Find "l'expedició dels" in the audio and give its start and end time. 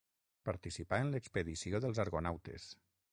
1.15-2.01